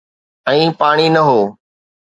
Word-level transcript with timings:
۽ 0.51 0.59
پاڻي 0.79 1.07
نه 1.17 1.21
هو. 1.27 1.39